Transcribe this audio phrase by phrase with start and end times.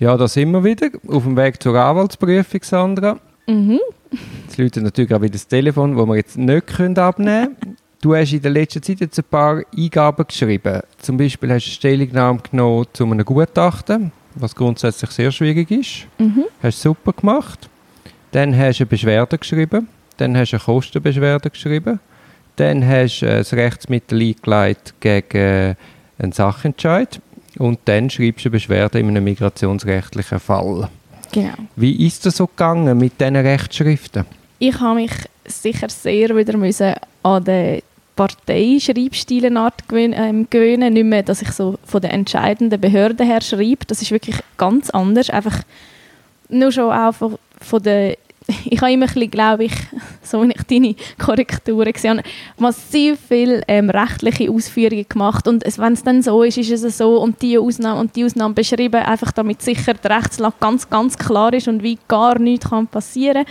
[0.00, 0.90] Ja, da sind wir wieder.
[1.08, 3.18] Auf dem Weg zur Anwaltsprüfung, Sandra.
[3.46, 3.80] Mhm.
[4.44, 7.76] Jetzt läutet natürlich auch wieder das Telefon, das wir jetzt nicht können abnehmen können.
[8.00, 10.82] Du hast in der letzten Zeit jetzt ein paar Eingaben geschrieben.
[10.98, 16.06] Zum Beispiel hast du eine Stellungnahme genommen zu einem Gutachten, was grundsätzlich sehr schwierig ist.
[16.18, 16.44] Mhm.
[16.62, 17.68] Hast du super gemacht.
[18.30, 19.88] Dann hast du eine Beschwerde geschrieben.
[20.16, 21.98] Dann hast du eine Kostenbeschwerde geschrieben.
[22.54, 25.76] Dann hast du äh, das Rechtsmittel eingeleitet gegen
[26.18, 27.20] einen Sachentscheid.
[27.58, 30.88] Und dann schreibst du eine Beschwerde in einem migrationsrechtlichen Fall.
[31.32, 31.54] Genau.
[31.76, 34.24] Wie ist das so gegangen mit diesen Rechtsschriften?
[34.58, 35.12] Ich habe mich
[35.46, 37.82] sicher sehr wieder müssen an den
[38.16, 40.94] Parteischreibstilenart gewöhnen, ähm, gewöhnen.
[40.94, 43.84] Nicht mehr, dass ich so von den entscheidenden Behörden her schreibe.
[43.86, 45.30] Das ist wirklich ganz anders.
[45.30, 45.62] Einfach
[46.48, 48.16] nur schon auch von, von der
[48.64, 49.72] ich habe immer ein bisschen, glaube ich,
[50.22, 52.22] so wie ich deine Korrekturen gesehen
[52.58, 57.20] massiv viel ähm, rechtliche Ausführungen gemacht und wenn es dann so ist, ist es so
[57.20, 61.52] und die Ausnahme und die Ausnahme beschrieben, einfach damit sicher die Rechtslage ganz, ganz klar
[61.52, 63.44] ist und wie gar nichts kann passieren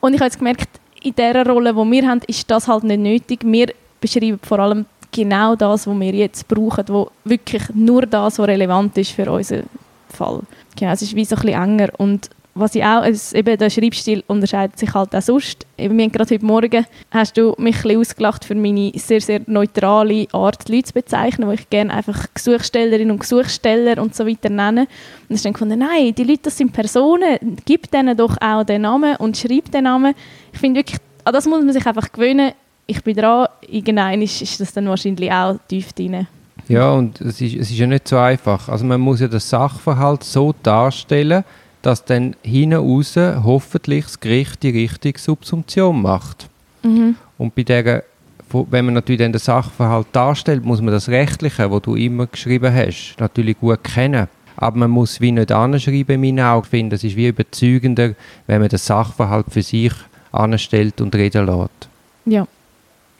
[0.00, 0.68] Und ich habe jetzt gemerkt,
[1.02, 3.40] in dieser Rolle, die wir haben, ist das halt nicht nötig.
[3.44, 8.48] Wir beschreiben vor allem genau das, was wir jetzt brauchen, wo wirklich nur das, was
[8.48, 9.64] relevant ist für unseren
[10.08, 10.40] Fall.
[10.76, 13.70] Genau, es ist wie so ein bisschen enger und was ich auch, es, eben der
[13.70, 15.66] Schreibstil unterscheidet sich halt auch sonst.
[15.76, 20.26] Wir haben gerade heute Morgen, hast du mich ein ausgelacht für meine sehr, sehr neutrale
[20.32, 24.88] Art, Leute zu bezeichnen, wo ich gerne einfach Gesuchstellerinnen und Gesuchsteller und so weiter nenne.
[25.28, 28.82] Und ich dann gefunden, nein, die Leute, das sind Personen, gib denen doch auch den
[28.82, 30.14] Namen und schreib den Namen.
[30.52, 32.52] Ich finde wirklich, an das muss man sich einfach gewöhnen.
[32.86, 36.26] Ich bin dran, irgendwann ist, ist das dann wahrscheinlich auch tief drin.
[36.68, 38.68] Ja, und es ist, es ist ja nicht so einfach.
[38.68, 41.44] Also man muss ja das Sachverhalt so darstellen,
[41.82, 46.48] dass dann hinten raus hoffentlich das Gericht die richtige Subsumption macht.
[46.82, 47.16] Mhm.
[47.38, 48.04] Und bei der,
[48.52, 52.74] wenn man natürlich dann den Sachverhalt darstellt, muss man das Rechtliche, was du immer geschrieben
[52.74, 54.28] hast, natürlich gut kennen.
[54.56, 56.64] Aber man muss wie nicht anschreiben, in meinen Augen.
[56.64, 58.14] Ich finde, es ist wie überzeugender,
[58.46, 59.92] wenn man den Sachverhalt für sich
[60.32, 61.88] anstellt und reden lässt.
[62.26, 62.46] Ja.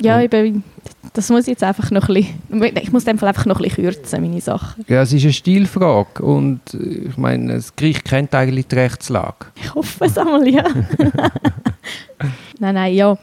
[0.00, 0.64] Ja, eben,
[1.12, 2.14] das muss ich jetzt einfach noch ein
[2.48, 4.84] bisschen, ich muss dem einfach noch ein bisschen kürzen, meine Sachen.
[4.88, 9.46] Ja, es ist eine Stilfrage und äh, ich meine, das Gericht kennt eigentlich die Rechtslage.
[9.56, 10.64] Ich hoffe es einmal, ja.
[12.58, 13.18] nein, nein, ja.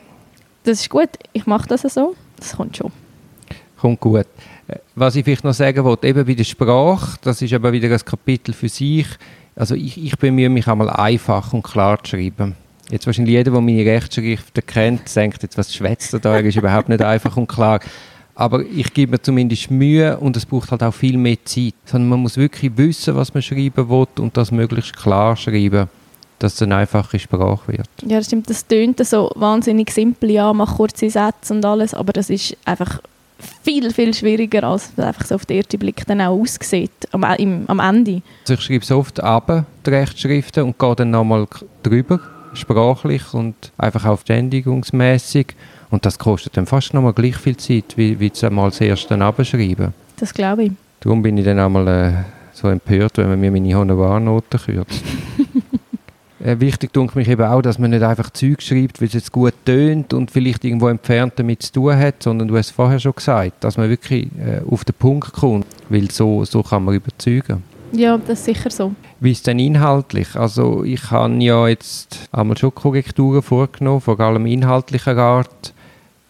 [0.63, 2.91] Das ist gut, ich mache das so, das kommt schon.
[3.79, 4.27] Kommt gut.
[4.95, 8.03] Was ich vielleicht noch sagen wollte, eben bei der Sprache, das ist aber wieder ein
[8.03, 9.07] Kapitel für sich.
[9.55, 12.55] Also ich, ich bemühe mich einmal einfach und klar zu schreiben.
[12.89, 16.35] Jetzt wahrscheinlich jeder, der meine Rechtschriften kennt, denkt jetzt, was schwätzt er da?
[16.35, 17.79] Er ist überhaupt nicht einfach und klar.
[18.33, 21.73] Aber ich gebe mir zumindest Mühe und es braucht halt auch viel mehr Zeit.
[21.85, 25.89] Sondern man muss wirklich wissen, was man schreiben will und das möglichst klar schreiben,
[26.39, 27.89] dass es eine einfache Sprache wird.
[28.03, 32.13] Ja, das stimmt, das tönt so wahnsinnig simpel, ja, mach kurze Sätze und alles, aber
[32.13, 33.01] das ist einfach
[33.63, 37.23] viel, viel schwieriger, als es einfach so auf den ersten Blick dann auch aussieht, am,
[37.37, 38.21] im, am Ende.
[38.41, 41.47] Also ich schreibe so oft ab, die Rechtschriften, und gehe dann nochmal
[41.83, 42.19] drüber,
[42.57, 45.55] sprachlich und einfach auch verständigungsmässig.
[45.89, 49.93] Und das kostet dann fast nochmal gleich viel Zeit, wie, wie einmal das erste abschreiben.
[50.17, 50.71] Das glaube ich.
[50.99, 52.13] Darum bin ich dann einmal äh,
[52.53, 55.03] so empört, wenn man mir meine Honorarnoten kürzt.
[56.43, 59.31] äh, wichtig denke mich eben auch, dass man nicht einfach Zeug schreibt, weil es jetzt
[59.31, 62.99] gut tönt und vielleicht irgendwo entfernt damit zu tun hat, sondern du hast es vorher
[62.99, 66.95] schon gesagt, dass man wirklich äh, auf den Punkt kommt, weil so, so kann man
[66.95, 67.63] überzeugen.
[67.91, 68.93] Ja, das ist sicher so.
[69.19, 70.35] Wie ist denn inhaltlich?
[70.35, 75.73] Also ich habe ja jetzt einmal schon Korrekturen vorgenommen, vor allem inhaltlicher Art.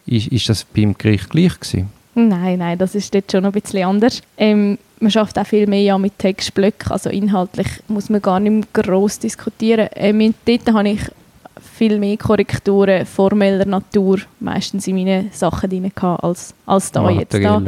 [0.06, 1.90] Ist, ist das beim Gericht gleich gewesen?
[2.14, 4.22] Nein, nein, das ist dort schon noch ein bisschen anders.
[4.36, 8.52] Ähm, man schafft auch viel mehr ja mit Textblöcken, also inhaltlich muss man gar nicht
[8.52, 9.88] mehr gross diskutieren.
[9.94, 11.00] Ähm, dort habe ich
[11.78, 17.34] viel mehr Korrekturen formeller Natur meistens in meinen Sachen drin gehabt, als, als da jetzt.
[17.34, 17.62] Da.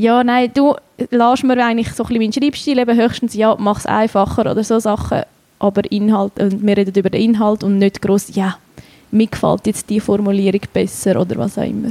[0.00, 0.74] Ja, nein, du
[1.10, 4.78] lässt mir eigentlich so ein meinen Schreibstil, eben höchstens, ja, mach es einfacher oder so
[4.78, 5.22] Sachen,
[5.58, 8.56] aber Inhalt, und wir reden über den Inhalt und nicht gross, ja,
[9.10, 11.90] mir gefällt jetzt die Formulierung besser oder was auch immer.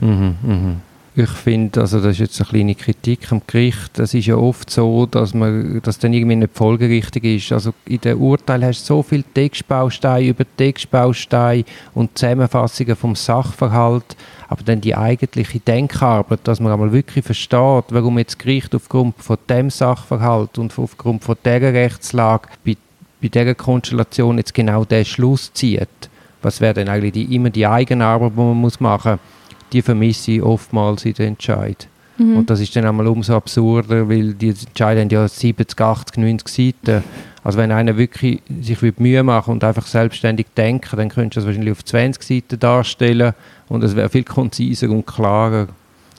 [0.00, 0.80] Mhm, mhm.
[1.14, 4.70] Ich finde, also das ist jetzt eine kleine Kritik am Gericht, es ist ja oft
[4.70, 7.52] so, dass man, dass dann irgendwie nicht folgerichtig ist.
[7.52, 14.16] Also in den Urteilen hast du so viel Textbausteine über Textbausteine und Zusammenfassungen vom Sachverhalt,
[14.48, 19.14] aber dann die eigentliche Denkarbeit, dass man einmal wirklich versteht, warum jetzt das Gericht aufgrund
[19.18, 22.78] von dem Sachverhalt und aufgrund von dieser Rechtslage bei,
[23.20, 25.88] bei dieser Konstellation jetzt genau den Schluss zieht.
[26.40, 29.41] Was wäre denn eigentlich die, immer die Eigenarbeit, die man muss machen muss?
[29.72, 31.88] Die vermisse ich oftmals in den Entscheid.
[32.18, 32.38] Mhm.
[32.38, 36.48] Und das ist dann einmal umso absurder, weil die Entscheide haben ja 70, 80, 90
[36.48, 37.04] Seiten.
[37.44, 41.46] Also wenn einer wirklich sich Mühe machen und einfach selbstständig denken, dann könntest du das
[41.46, 43.32] wahrscheinlich auf 20 Seiten darstellen
[43.68, 45.68] und es wäre viel konziser und klarer.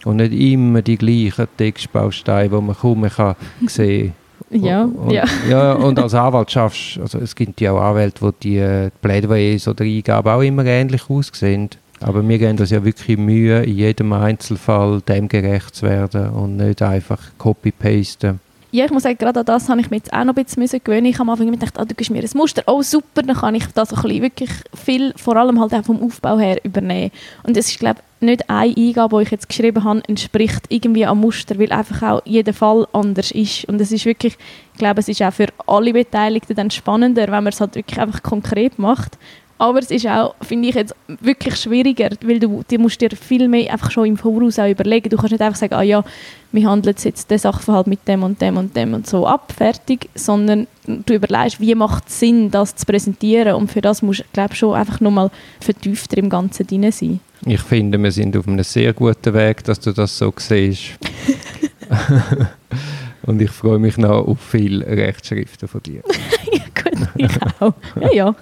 [0.03, 3.35] Und nicht immer die gleichen Textbausteine, die man kaum kann
[3.67, 4.13] sehen
[4.50, 5.23] Ja, und, ja.
[5.50, 5.73] ja.
[5.73, 9.85] Und als Anwalt schaffst also es gibt ja auch Anwälte, wo die äh, Plädoyers oder
[9.85, 11.69] Eingaben auch immer ähnlich aussehen.
[12.03, 16.57] Aber wir geben uns ja wirklich Mühe, in jedem Einzelfall dem gerecht zu werden und
[16.57, 18.39] nicht einfach copy-pasten.
[18.73, 20.81] Ja, ich muss sagen, gerade an das habe ich mich jetzt auch noch ein bisschen
[20.83, 21.05] gewöhnen.
[21.05, 23.53] Ich habe am Anfang gedacht, ah, du gibst mir ein Muster, oh super, dann kann
[23.53, 27.11] ich das ein wirklich viel, vor allem halt auch vom Aufbau her übernehmen.
[27.44, 31.05] Und es ist, glaube ich, nicht eine Eingabe, die ich jetzt geschrieben habe, entspricht irgendwie
[31.05, 33.65] am Muster, weil einfach auch jeder Fall anders ist.
[33.65, 34.38] Und es ist wirklich,
[34.73, 38.00] ich glaube, es ist auch für alle Beteiligten dann spannender, wenn man es halt wirklich
[38.00, 39.19] einfach konkret macht.
[39.57, 43.47] Aber es ist auch, finde ich, jetzt wirklich schwieriger, weil du, du musst dir viel
[43.47, 45.09] mehr einfach schon im Voraus auch überlegen.
[45.09, 46.03] Du kannst nicht einfach sagen, ah ja,
[46.51, 50.09] wir handeln jetzt den Sachverhalt mit dem und dem und dem und so ab, fertig,
[50.15, 54.25] sondern du überlegst, wie macht es Sinn, das zu präsentieren und für das musst du,
[54.33, 57.19] glaube schon einfach nochmal vertiefter im Ganzen drin sein.
[57.45, 60.97] Ich finde, wir sind auf einem sehr guten Weg, dass du das so siehst.
[63.23, 66.03] und ich freue mich noch auf viele Rechtsschriften von dir.
[66.51, 67.73] ja gut, ich auch.
[68.00, 68.35] Ja, ja.